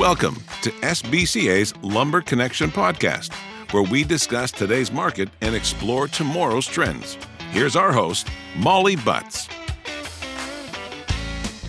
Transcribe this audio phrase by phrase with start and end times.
[0.00, 3.34] Welcome to SBCA's Lumber Connection podcast,
[3.70, 7.18] where we discuss today's market and explore tomorrow's trends.
[7.50, 8.26] Here's our host,
[8.56, 9.46] Molly Butts.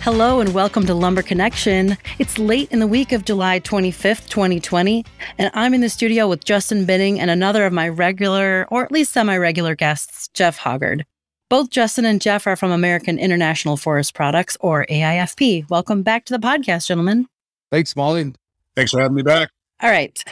[0.00, 1.98] Hello and welcome to Lumber Connection.
[2.18, 5.04] It's late in the week of July 25th, 2020,
[5.36, 8.90] and I'm in the studio with Justin Binning and another of my regular, or at
[8.90, 11.02] least semi regular guests, Jeff Hoggard.
[11.50, 15.68] Both Justin and Jeff are from American International Forest Products, or AIFP.
[15.68, 17.28] Welcome back to the podcast, gentlemen.
[17.72, 18.32] Thanks, Molly.
[18.76, 19.50] Thanks for having me back.
[19.82, 20.22] All right.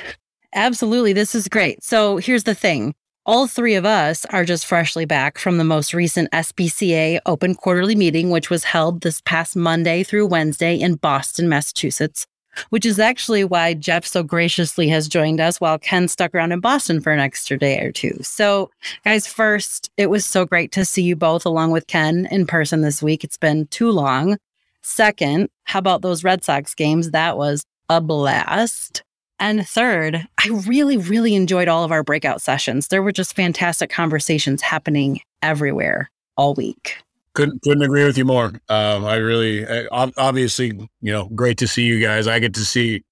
[0.54, 1.14] Absolutely.
[1.14, 1.82] This is great.
[1.82, 2.94] So here's the thing
[3.26, 7.94] all three of us are just freshly back from the most recent SBCA open quarterly
[7.94, 12.26] meeting, which was held this past Monday through Wednesday in Boston, Massachusetts,
[12.68, 16.60] which is actually why Jeff so graciously has joined us while Ken stuck around in
[16.60, 18.18] Boston for an extra day or two.
[18.22, 18.70] So,
[19.04, 22.82] guys, first, it was so great to see you both along with Ken in person
[22.82, 23.24] this week.
[23.24, 24.36] It's been too long.
[24.82, 27.10] Second, how about those Red Sox games?
[27.10, 29.02] That was a blast.
[29.38, 32.88] And third, I really, really enjoyed all of our breakout sessions.
[32.88, 36.96] There were just fantastic conversations happening everywhere all week.
[37.34, 38.52] Couldn't couldn't agree with you more.
[38.68, 42.26] Um, I really, obviously, you know, great to see you guys.
[42.26, 43.02] I get to see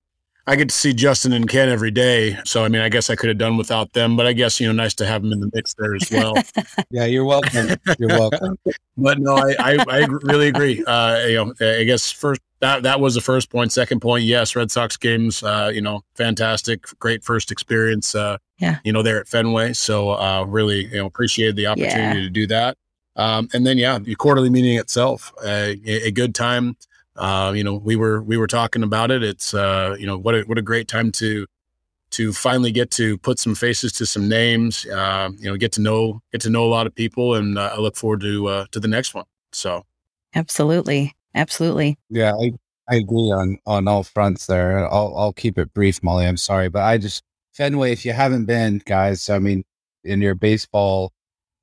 [0.48, 2.38] I get to see Justin and Ken every day.
[2.46, 4.66] So, I mean, I guess I could have done without them, but I guess, you
[4.66, 6.34] know, nice to have them in the mix there as well.
[6.90, 7.76] yeah, you're welcome.
[7.98, 8.58] You're welcome.
[8.96, 10.82] but no, I, I, I really agree.
[10.82, 13.72] Uh, you know, I guess first, that, that was the first point.
[13.72, 18.78] Second point, yes, Red Sox games, uh, you know, fantastic, great first experience, uh, yeah.
[18.84, 19.74] you know, there at Fenway.
[19.74, 22.24] So, uh, really, you know, appreciated the opportunity yeah.
[22.24, 22.78] to do that.
[23.16, 26.78] Um, and then, yeah, the quarterly meeting itself, a, a good time
[27.18, 29.22] uh, you know, we were we were talking about it.
[29.22, 31.46] It's uh, you know what a, what a great time to
[32.10, 34.86] to finally get to put some faces to some names.
[34.86, 37.72] Uh, you know, get to know get to know a lot of people, and uh,
[37.74, 39.24] I look forward to uh, to the next one.
[39.52, 39.84] So,
[40.34, 41.98] absolutely, absolutely.
[42.08, 42.52] Yeah, I
[42.88, 44.86] I agree on on all fronts there.
[44.90, 46.26] I'll I'll keep it brief, Molly.
[46.26, 47.22] I'm sorry, but I just
[47.52, 47.92] Fenway.
[47.92, 49.64] If you haven't been, guys, I mean,
[50.04, 51.12] in your baseball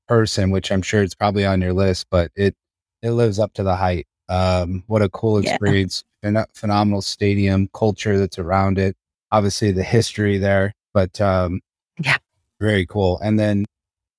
[0.08, 2.56] person, which I'm sure it's probably on your list, but it
[3.02, 4.06] it lives up to the hype.
[4.30, 6.04] Um, what a cool experience.
[6.24, 6.46] Yeah.
[6.54, 8.96] phenomenal stadium, culture that's around it.
[9.32, 11.62] Obviously, the history there, but um,
[12.00, 12.18] yeah,
[12.60, 13.20] very cool.
[13.24, 13.66] And then,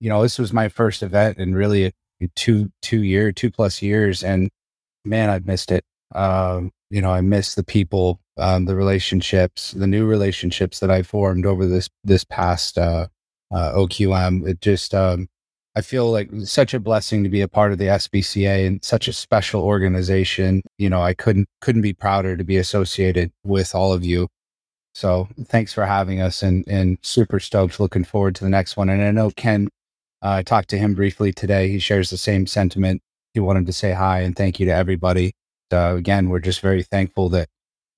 [0.00, 1.92] you know, this was my first event in really
[2.34, 4.50] two two year, two plus years, and
[5.04, 5.84] man, I missed it.
[6.14, 11.02] Um, you know, I missed the people, um, the relationships, the new relationships that I
[11.02, 13.08] formed over this this past uh,
[13.52, 14.46] uh, OQM.
[14.46, 15.28] It just um,
[15.76, 19.08] I feel like such a blessing to be a part of the SBCA and such
[19.08, 20.62] a special organization.
[20.78, 24.28] You know, I couldn't couldn't be prouder to be associated with all of you.
[24.94, 28.88] So thanks for having us and and super stoked looking forward to the next one.
[28.88, 29.68] And I know Ken
[30.22, 31.68] uh, I talked to him briefly today.
[31.68, 33.02] He shares the same sentiment.
[33.34, 35.34] He wanted to say hi and thank you to everybody.
[35.70, 37.48] Uh, again, we're just very thankful that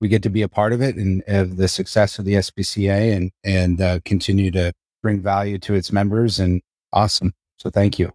[0.01, 3.15] we get to be a part of it and of the success of the SBCA
[3.15, 6.39] and and uh, continue to bring value to its members.
[6.39, 7.33] And awesome.
[7.59, 8.11] So thank you.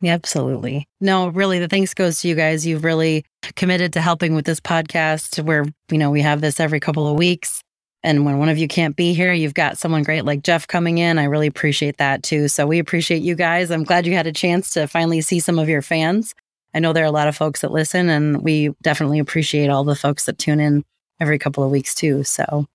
[0.00, 0.86] Yeah, absolutely.
[1.00, 2.66] No, really, the thanks goes to you guys.
[2.66, 3.24] You've really
[3.56, 7.16] committed to helping with this podcast where, you know, we have this every couple of
[7.16, 7.62] weeks.
[8.02, 10.98] And when one of you can't be here, you've got someone great like Jeff coming
[10.98, 11.18] in.
[11.18, 12.48] I really appreciate that too.
[12.48, 13.70] So we appreciate you guys.
[13.70, 16.34] I'm glad you had a chance to finally see some of your fans.
[16.74, 19.84] I know there are a lot of folks that listen, and we definitely appreciate all
[19.84, 20.84] the folks that tune in
[21.18, 22.24] every couple of weeks too.
[22.24, 22.66] So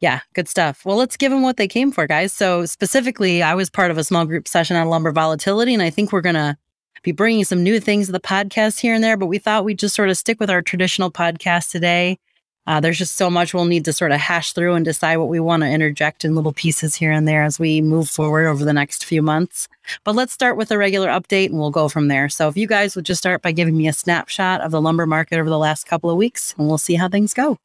[0.00, 0.84] yeah, good stuff.
[0.84, 2.32] Well, let's give them what they came for, guys.
[2.32, 5.90] So, specifically, I was part of a small group session on lumber volatility, and I
[5.90, 6.56] think we're going to
[7.02, 9.78] be bringing some new things to the podcast here and there, but we thought we'd
[9.78, 12.18] just sort of stick with our traditional podcast today.
[12.66, 15.28] Uh, there's just so much we'll need to sort of hash through and decide what
[15.28, 18.64] we want to interject in little pieces here and there as we move forward over
[18.64, 19.68] the next few months.
[20.02, 22.30] But let's start with a regular update and we'll go from there.
[22.30, 25.06] So, if you guys would just start by giving me a snapshot of the lumber
[25.06, 27.58] market over the last couple of weeks, and we'll see how things go.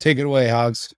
[0.00, 0.94] Take it away, Hogs.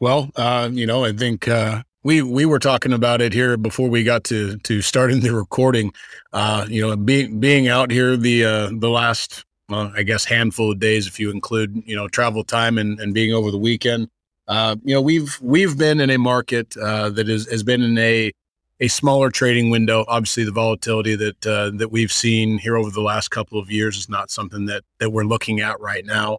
[0.00, 3.88] Well, uh, you know, I think uh, we we were talking about it here before
[3.88, 5.92] we got to to starting the recording.
[6.32, 10.72] Uh, you know, being being out here the uh, the last, well, I guess, handful
[10.72, 14.08] of days, if you include you know travel time and, and being over the weekend.
[14.48, 17.96] Uh, you know, we've we've been in a market uh, that is, has been in
[17.98, 18.32] a
[18.80, 20.04] a smaller trading window.
[20.08, 23.96] Obviously, the volatility that uh, that we've seen here over the last couple of years
[23.96, 26.38] is not something that that we're looking at right now.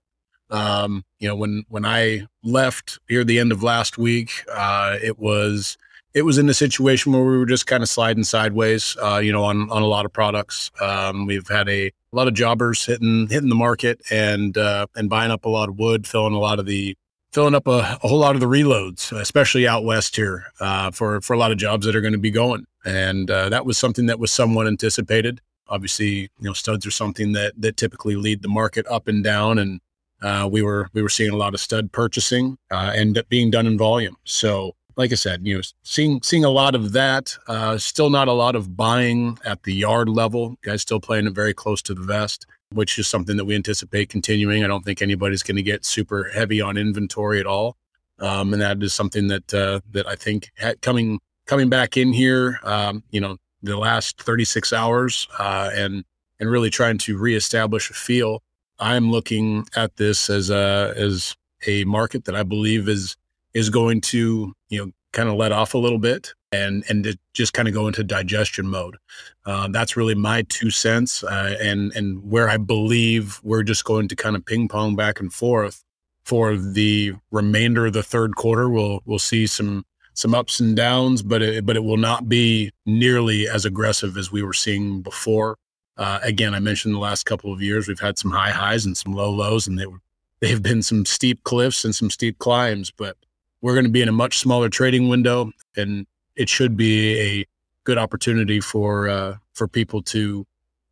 [0.50, 5.20] Um, you know, when when I left here the end of last week, uh, it
[5.20, 5.78] was
[6.14, 8.96] it was in a situation where we were just kind of sliding sideways.
[9.02, 10.72] Uh, you know, on on a lot of products.
[10.80, 15.10] Um, we've had a, a, lot of jobbers hitting hitting the market and uh, and
[15.10, 16.96] buying up a lot of wood, filling a lot of the
[17.32, 21.20] filling up a, a whole lot of the reloads, especially out west here uh, for
[21.22, 22.66] for a lot of jobs that are going to be going.
[22.86, 25.42] And uh, that was something that was somewhat anticipated.
[25.68, 29.58] Obviously, you know, studs are something that that typically lead the market up and down
[29.58, 29.82] and
[30.24, 33.68] uh, we were we were seeing a lot of stud purchasing uh, and being done
[33.68, 34.16] in volume.
[34.24, 37.38] So, like I said, you know, seeing seeing a lot of that.
[37.48, 40.56] Uh, still not a lot of buying at the yard level.
[40.64, 44.10] Guys still playing it very close to the vest, which is something that we anticipate
[44.10, 44.64] continuing.
[44.64, 47.76] I don't think anybody's going to get super heavy on inventory at all,
[48.20, 52.60] um, and that is something that uh, that I think coming coming back in here,
[52.64, 56.06] um, you know, the last 36 hours uh, and
[56.40, 58.42] and really trying to reestablish a feel
[58.84, 63.16] I'm looking at this as a as a market that I believe is
[63.54, 67.54] is going to you know kind of let off a little bit and and just
[67.54, 68.98] kind of go into digestion mode.
[69.46, 74.10] Uh, that's really my two cents, uh, and and where I believe we're just going
[74.10, 75.82] to kind of ping pong back and forth
[76.26, 78.70] for the remainder of the third quarter.
[78.70, 82.72] We'll we'll see some some ups and downs, but it, but it will not be
[82.86, 85.58] nearly as aggressive as we were seeing before.
[85.98, 88.98] Uh, again, I mentioned the last couple of years we've had some high highs and
[88.98, 90.00] some low lows, and they were
[90.40, 92.92] they've been some steep cliffs and some steep climbs.
[92.92, 93.16] But
[93.62, 97.46] we're going to be in a much smaller trading window, and it should be a
[97.84, 100.46] good opportunity for uh, for people to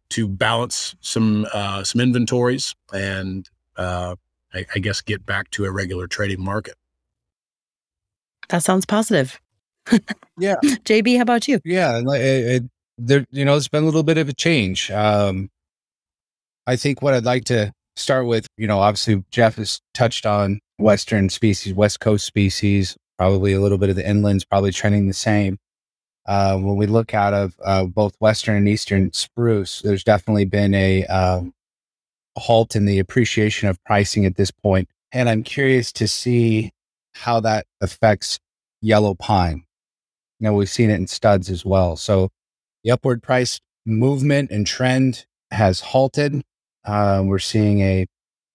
[0.10, 4.16] to balance some uh, some inventories and uh,
[4.54, 6.76] I, I guess get back to a regular trading market.
[8.50, 9.40] That sounds positive.
[10.38, 10.56] yeah.
[10.64, 11.60] JB, how about you?
[11.64, 12.64] Yeah, it, it,
[13.02, 14.92] there, you know, it's been a little bit of a change.
[14.92, 15.50] Um,
[16.68, 20.60] I think what I'd like to start with, you know, obviously Jeff has touched on
[20.78, 25.14] Western species, West Coast species, probably a little bit of the inlands, probably trending the
[25.14, 25.58] same.
[26.28, 30.74] Uh, when we look out of uh, both Western and Eastern spruce, there's definitely been
[30.76, 31.52] a um,
[32.38, 34.88] halt in the appreciation of pricing at this point.
[35.12, 36.72] And I'm curious to see
[37.14, 38.40] how that affects
[38.82, 39.64] yellow pine.
[40.40, 41.96] You know, we've seen it in studs as well.
[41.96, 42.30] So
[42.84, 46.42] the upward price movement and trend has halted.
[46.86, 48.08] Uh, we're seeing a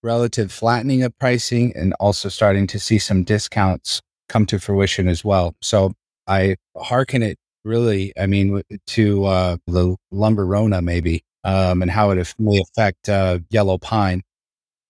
[0.02, 5.25] relative flattening of pricing and also starting to see some discounts come to fruition as
[5.25, 5.55] well.
[5.62, 5.93] So
[6.26, 12.11] I hearken it really, I mean, to uh, the lumber Rona maybe, um, and how
[12.11, 14.23] it may affect uh, yellow pine.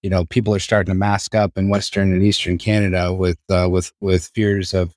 [0.02, 3.68] You know, people are starting to mask up in Western and Eastern Canada with uh,
[3.70, 4.92] with with fears of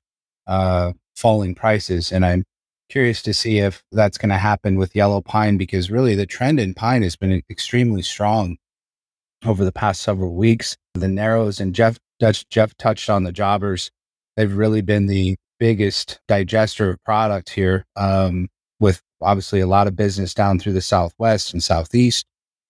[0.46, 2.44] uh, falling prices, and I'm
[2.90, 6.60] curious to see if that's going to happen with yellow pine because really the trend
[6.60, 8.58] in pine has been extremely strong
[9.46, 10.76] over the past several weeks.
[10.94, 13.90] The narrows and Jeff Dutch, Jeff touched on the jobbers.
[14.36, 18.48] They've really been the biggest digester of product here, um,
[18.80, 22.26] with obviously a lot of business down through the southwest and southeast.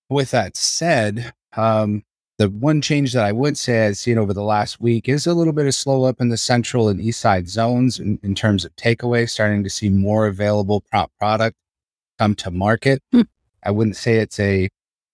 [0.09, 2.03] With that said, um,
[2.41, 5.35] the one change that I would say I've seen over the last week is a
[5.35, 8.65] little bit of slow up in the central and east side zones in, in terms
[8.65, 11.55] of takeaway, starting to see more available prop product
[12.19, 13.03] come to market.
[13.13, 13.23] Hmm.
[13.63, 14.71] I wouldn't say it's a,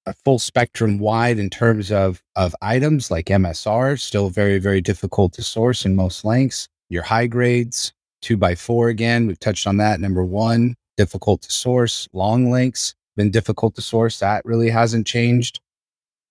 [0.06, 5.32] a full spectrum wide in terms of, of items like MSR, still very, very difficult
[5.32, 6.69] to source in most lengths.
[6.90, 9.99] Your high grades, two by four again, we've touched on that.
[9.99, 12.08] Number one, difficult to source.
[12.12, 14.20] Long lengths, been difficult to source.
[14.20, 15.58] That really hasn't changed.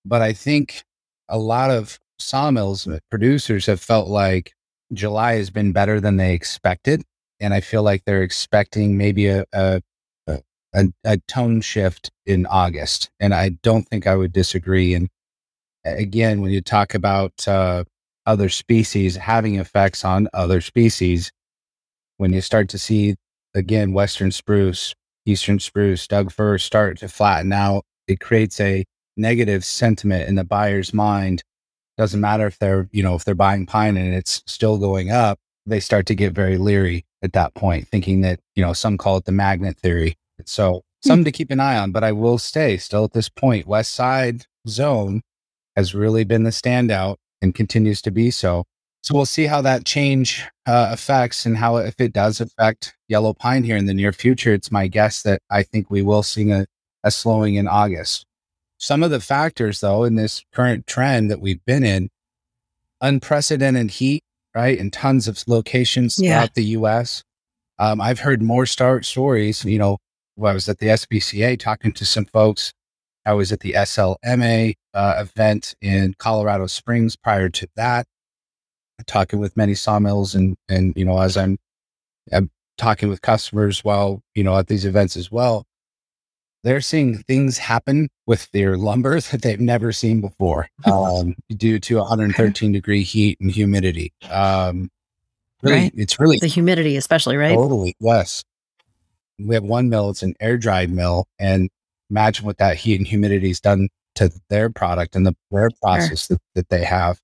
[0.06, 0.85] But I think
[1.30, 4.54] a lot of sawmills producers have felt like
[4.94, 7.04] July has been better than they expected.
[7.39, 9.81] And I feel like they're expecting maybe a, a,
[10.74, 13.10] a, a tone shift in August.
[13.19, 14.94] And I don't think I would disagree.
[14.94, 15.10] And
[15.83, 17.83] again, when you talk about uh,
[18.25, 21.32] other species having effects on other species,
[22.17, 23.15] when you start to see,
[23.53, 24.94] again, Western spruce,
[25.25, 28.86] Eastern spruce, Doug fir start to flatten out, it creates a
[29.17, 31.43] negative sentiment in the buyer's mind
[31.98, 35.39] doesn't matter if they're you know if they're buying pine and it's still going up
[35.65, 39.17] they start to get very leery at that point thinking that you know some call
[39.17, 40.15] it the magnet theory.
[40.45, 41.07] So hmm.
[41.07, 43.91] something to keep an eye on but i will stay still at this point west
[43.93, 45.22] side zone
[45.75, 48.63] has really been the standout and continues to be so.
[49.03, 53.34] So we'll see how that change uh, affects and how if it does affect yellow
[53.34, 56.50] pine here in the near future it's my guess that i think we will see
[56.50, 56.65] a,
[57.03, 58.25] a slowing in august
[58.77, 62.10] some of the factors, though, in this current trend that we've been in,
[63.01, 66.39] unprecedented heat, right, in tons of locations yeah.
[66.39, 67.24] throughout the U.S.
[67.79, 69.63] Um, I've heard more start stories.
[69.63, 69.98] You know,
[70.44, 72.74] I was at the SBCA talking to some folks.
[73.25, 78.05] I was at the SLMA uh, event in Colorado Springs prior to that,
[79.08, 81.58] talking with many sawmills, and and you know, as I'm,
[82.32, 85.65] I'm talking with customers while you know at these events as well
[86.65, 91.98] they're seeing things happen with their lumber that they've never seen before um, due to
[91.98, 94.12] 113 degree heat and humidity.
[94.29, 94.89] Um,
[95.62, 95.91] really, right.
[95.95, 97.55] It's really the humidity, especially, right?
[97.55, 97.95] Totally.
[98.00, 98.43] Yes.
[99.39, 101.27] We have one mill, it's an air dried mill.
[101.39, 101.69] And
[102.10, 106.27] imagine what that heat and humidity has done to their product and the their process
[106.27, 106.38] sure.
[106.38, 107.19] that, that they have.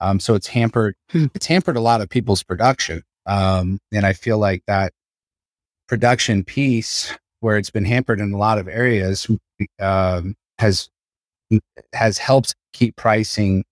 [0.00, 1.26] Um, so it's hampered hmm.
[1.34, 3.02] it's hampered a lot of people's production.
[3.26, 4.92] Um, and I feel like that
[5.86, 9.26] production piece where it's been hampered in a lot of areas
[9.80, 10.88] um, has
[11.92, 13.64] has helped keep pricing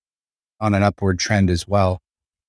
[0.60, 2.00] on an upward trend as well.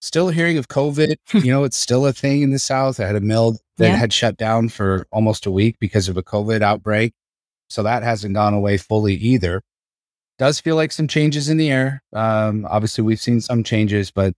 [0.01, 2.99] Still hearing of COVID, you know, it's still a thing in the South.
[2.99, 3.95] I had a mill that yeah.
[3.95, 7.13] had shut down for almost a week because of a COVID outbreak.
[7.69, 9.61] So that hasn't gone away fully either.
[10.37, 12.01] Does feel like some changes in the air.
[12.13, 14.33] Um, obviously, we've seen some changes, but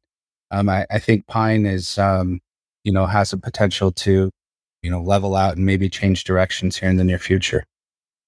[0.52, 2.42] um, I, I, think pine is, um,
[2.84, 4.30] you know, has a potential to,
[4.84, 7.64] you know, level out and maybe change directions here in the near future.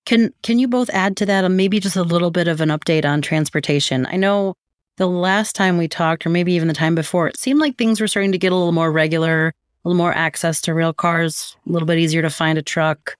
[0.06, 2.70] Can Can you both add to that, and maybe just a little bit of an
[2.70, 4.06] update on transportation?
[4.08, 4.56] I know
[4.98, 8.00] the last time we talked, or maybe even the time before, it seemed like things
[8.00, 9.54] were starting to get a little more regular, a
[9.90, 13.16] little more access to rail cars, a little bit easier to find a truck.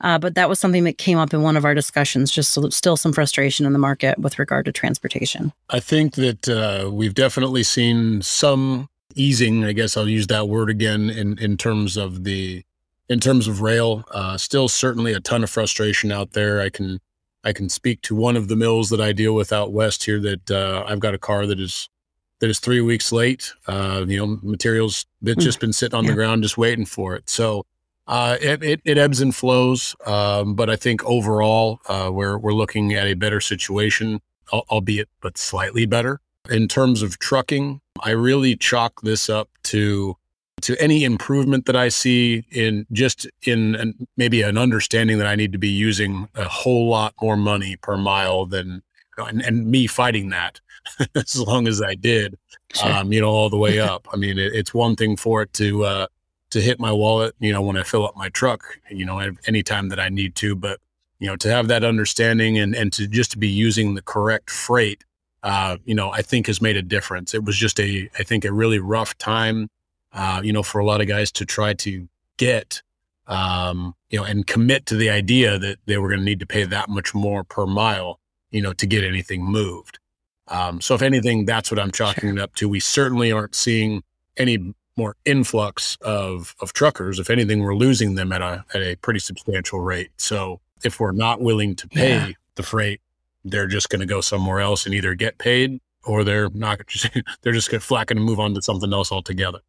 [0.00, 2.68] Uh, but that was something that came up in one of our discussions, just so,
[2.70, 5.52] still some frustration in the market with regard to transportation.
[5.70, 10.70] I think that uh, we've definitely seen some easing, I guess I'll use that word
[10.70, 12.62] again, in, in terms of the
[13.08, 14.04] in terms of rail.
[14.10, 16.60] Uh, still certainly a ton of frustration out there.
[16.60, 17.00] I can
[17.44, 20.20] I can speak to one of the mills that I deal with out west here
[20.20, 21.88] that uh, I've got a car that is
[22.40, 23.52] that is three weeks late.
[23.66, 25.44] Uh, you know, materials that's mm.
[25.44, 26.10] just been sitting on yeah.
[26.10, 27.28] the ground just waiting for it.
[27.28, 27.64] So
[28.06, 32.54] uh, it, it, it, ebbs and flows, um, but I think overall uh, we're we're
[32.54, 34.20] looking at a better situation,
[34.52, 37.80] albeit but slightly better in terms of trucking.
[38.02, 40.16] I really chalk this up to
[40.62, 45.34] to any improvement that I see in just in an, maybe an understanding that I
[45.34, 48.82] need to be using a whole lot more money per mile than
[49.16, 50.60] and, and me fighting that
[51.14, 52.38] as long as I did,
[52.72, 52.90] sure.
[52.90, 54.06] um, you know, all the way up.
[54.12, 56.06] I mean, it, it's one thing for it to uh,
[56.50, 59.62] to hit my wallet, you know, when I fill up my truck, you know, any
[59.62, 60.80] time that I need to, but
[61.18, 64.50] you know, to have that understanding and and to just to be using the correct
[64.50, 65.04] freight,
[65.42, 67.34] uh, you know, I think has made a difference.
[67.34, 69.68] It was just a, I think, a really rough time
[70.12, 72.82] uh, you know, for a lot of guys to try to get,
[73.26, 76.46] um, you know, and commit to the idea that they were going to need to
[76.46, 79.98] pay that much more per mile, you know, to get anything moved.
[80.48, 82.68] Um, so if anything, that's what I'm chalking it up to.
[82.68, 84.02] We certainly aren't seeing
[84.36, 87.18] any more influx of of truckers.
[87.18, 90.10] If anything, we're losing them at a at a pretty substantial rate.
[90.16, 92.32] So if we're not willing to pay yeah.
[92.56, 93.00] the freight,
[93.44, 96.80] they're just going to go somewhere else and either get paid or they're not.
[97.42, 99.60] they're just going to and move on to something else altogether.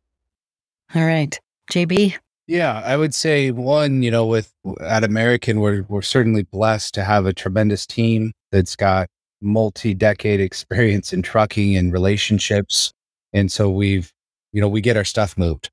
[0.96, 1.39] All right.
[1.72, 2.15] JB?
[2.48, 7.03] Yeah, I would say one, you know, with at American, we're we're certainly blessed to
[7.03, 9.08] have a tremendous team that's got
[9.39, 12.91] multi-decade experience in trucking and relationships.
[13.34, 14.12] And so we've,
[14.51, 15.69] you know, we get our stuff moved.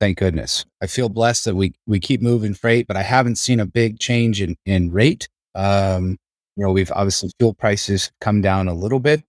[0.00, 0.64] Thank goodness.
[0.82, 3.98] I feel blessed that we we keep moving freight, but I haven't seen a big
[3.98, 5.28] change in in rate.
[5.54, 6.16] Um,
[6.56, 9.22] you know, we've obviously fuel prices come down a little bit,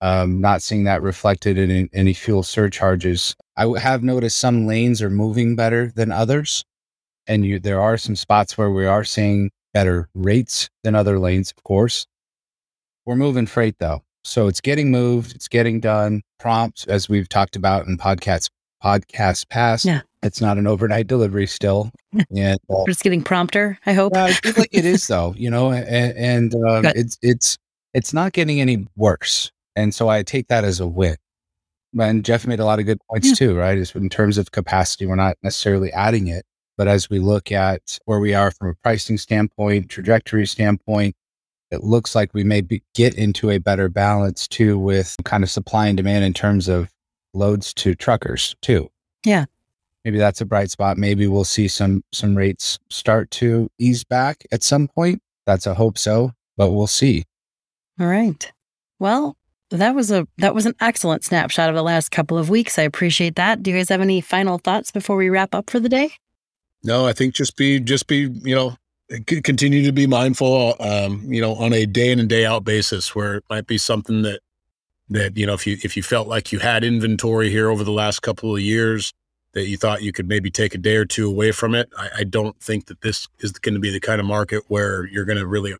[0.00, 3.34] um, not seeing that reflected in any fuel surcharges.
[3.56, 6.64] I have noticed some lanes are moving better than others,
[7.26, 11.52] and you, there are some spots where we are seeing better rates than other lanes.
[11.56, 12.06] Of course,
[13.06, 17.56] we're moving freight though, so it's getting moved, it's getting done prompt, as we've talked
[17.56, 18.48] about in podcasts
[18.84, 19.84] podcasts past.
[19.84, 20.02] Yeah.
[20.22, 21.90] It's not an overnight delivery still.
[22.30, 22.54] Yeah.
[22.70, 24.12] uh, it's getting prompter, I hope.
[24.14, 27.58] Like it is though, you know, and, and um, it's it's
[27.92, 29.50] it's not getting any worse.
[29.74, 31.16] And so I take that as a win.
[31.98, 33.34] And Jeff made a lot of good points yeah.
[33.34, 33.78] too, right?
[33.78, 36.44] Is in terms of capacity, we're not necessarily adding it,
[36.76, 41.14] but as we look at where we are from a pricing standpoint, trajectory standpoint,
[41.70, 45.50] it looks like we may be, get into a better balance too with kind of
[45.50, 46.90] supply and demand in terms of
[47.32, 48.90] loads to truckers too.
[49.24, 49.46] Yeah.
[50.04, 50.98] Maybe that's a bright spot.
[50.98, 55.22] Maybe we'll see some some rates start to ease back at some point.
[55.46, 57.24] That's a hope so, but we'll see.
[57.98, 58.52] All right.
[58.98, 59.36] Well,
[59.70, 62.78] that was a that was an excellent snapshot of the last couple of weeks.
[62.78, 63.62] I appreciate that.
[63.62, 66.12] Do you guys have any final thoughts before we wrap up for the day?
[66.82, 68.76] No, I think just be just be you know
[69.26, 73.14] continue to be mindful um, you know on a day in and day out basis
[73.14, 74.40] where it might be something that
[75.10, 77.92] that you know if you if you felt like you had inventory here over the
[77.92, 79.12] last couple of years
[79.52, 82.08] that you thought you could maybe take a day or two away from it i,
[82.18, 85.26] I don't think that this is going to be the kind of market where you're
[85.26, 85.74] going to really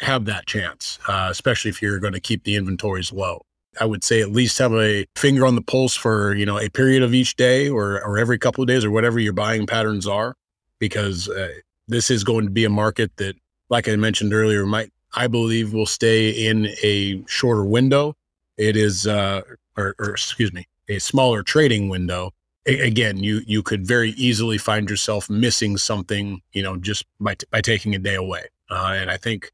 [0.00, 3.42] have that chance, uh, especially if you're going to keep the inventories low.
[3.80, 6.68] I would say at least have a finger on the pulse for you know a
[6.68, 10.06] period of each day or or every couple of days or whatever your buying patterns
[10.06, 10.36] are,
[10.78, 11.48] because uh,
[11.88, 13.34] this is going to be a market that,
[13.70, 18.14] like I mentioned earlier, might I believe will stay in a shorter window.
[18.56, 19.42] It is, uh,
[19.76, 22.30] or, or excuse me, a smaller trading window.
[22.66, 27.34] A- again, you you could very easily find yourself missing something, you know, just by
[27.34, 28.46] t- by taking a day away.
[28.70, 29.50] Uh, and I think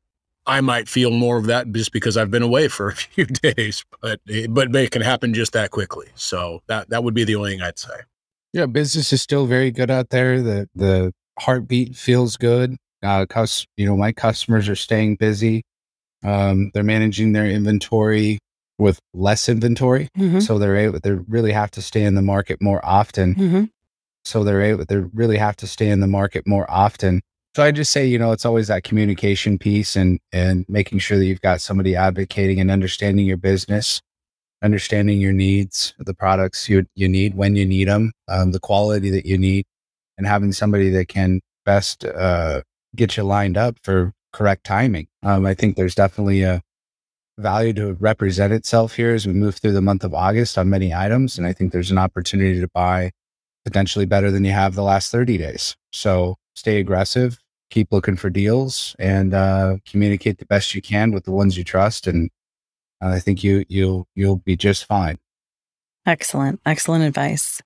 [0.46, 3.84] I might feel more of that just because I've been away for a few days,
[4.00, 6.06] but but it can happen just that quickly.
[6.14, 7.94] So that that would be the only thing I'd say.
[8.52, 10.42] Yeah, business is still very good out there.
[10.42, 12.76] The the heartbeat feels good.
[13.02, 15.62] Uh, cus- you know, my customers are staying busy.
[16.22, 18.38] Um, they're managing their inventory
[18.78, 20.42] with less inventory, Mhm.
[20.42, 21.00] so they're able.
[21.00, 23.34] They really have to stay in the market more often.
[23.34, 23.70] Mhm.
[24.24, 24.84] So they're able.
[24.86, 27.22] They really have to stay in the market more often.
[27.56, 31.18] So I just say, you know, it's always that communication piece and and making sure
[31.18, 34.00] that you've got somebody advocating and understanding your business,
[34.62, 39.10] understanding your needs, the products you you need when you need them, um, the quality
[39.10, 39.64] that you need,
[40.16, 42.62] and having somebody that can best uh,
[42.94, 45.08] get you lined up for correct timing.
[45.24, 46.62] Um, I think there's definitely a
[47.38, 50.94] value to represent itself here as we move through the month of August on many
[50.94, 53.10] items, and I think there's an opportunity to buy
[53.64, 55.76] potentially better than you have the last 30 days.
[55.92, 57.38] So stay aggressive,
[57.70, 61.64] keep looking for deals, and uh, communicate the best you can with the ones you
[61.64, 62.30] trust, and
[63.00, 65.18] I think you you'll you'll be just fine.
[66.06, 66.60] Excellent.
[66.66, 67.62] Excellent advice.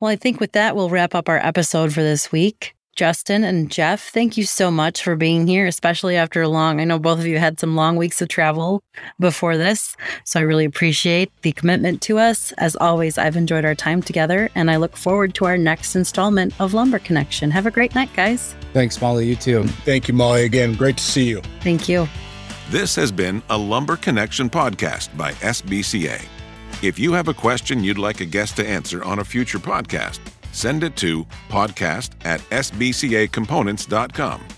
[0.00, 2.74] Well, I think with that, we'll wrap up our episode for this week.
[2.98, 6.84] Justin and Jeff, thank you so much for being here, especially after a long, I
[6.84, 8.82] know both of you had some long weeks of travel
[9.20, 9.96] before this.
[10.24, 12.50] So I really appreciate the commitment to us.
[12.58, 16.60] As always, I've enjoyed our time together and I look forward to our next installment
[16.60, 17.52] of Lumber Connection.
[17.52, 18.56] Have a great night, guys.
[18.72, 19.28] Thanks, Molly.
[19.28, 19.62] You too.
[19.84, 20.42] Thank you, Molly.
[20.44, 21.40] Again, great to see you.
[21.60, 22.08] Thank you.
[22.70, 26.20] This has been a Lumber Connection podcast by SBCA.
[26.82, 30.18] If you have a question you'd like a guest to answer on a future podcast,
[30.52, 34.57] send it to podcast at sbcacomponents.com.